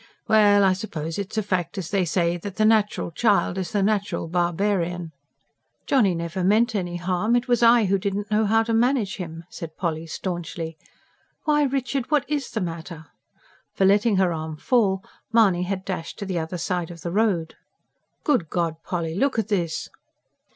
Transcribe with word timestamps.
Well, 0.27 0.63
I 0.63 0.73
suppose 0.73 1.19
it's 1.19 1.37
a 1.37 1.43
fact, 1.43 1.77
as 1.77 1.91
they 1.91 2.05
say, 2.05 2.35
that 2.35 2.55
the 2.55 2.65
natural 2.65 3.11
child 3.11 3.59
is 3.59 3.69
the 3.71 3.83
natural 3.83 4.27
barbarian." 4.27 5.11
"Johnny 5.85 6.15
never 6.15 6.43
meant 6.43 6.73
any 6.73 6.95
harm. 6.95 7.35
It 7.35 7.47
was 7.47 7.61
I 7.61 7.85
who 7.85 7.99
didn't 7.99 8.31
know 8.31 8.47
how 8.47 8.63
to 8.63 8.73
manage 8.73 9.17
him," 9.17 9.43
said 9.47 9.77
Polly 9.77 10.07
staunchly. 10.07 10.75
"Why, 11.43 11.65
Richard, 11.65 12.09
what 12.09 12.25
IS 12.27 12.49
the 12.49 12.61
matter?" 12.61 13.11
For 13.75 13.85
letting 13.85 14.15
her 14.15 14.33
arm 14.33 14.57
fall 14.57 15.03
Mahony 15.31 15.61
had 15.65 15.85
dashed 15.85 16.17
to 16.17 16.25
the 16.25 16.39
other 16.39 16.57
side 16.57 16.89
of 16.89 17.01
the 17.01 17.11
road. 17.11 17.53
"Good 18.23 18.49
God, 18.49 18.77
Polly, 18.83 19.13
look 19.13 19.37
at 19.37 19.49
this!" 19.49 19.87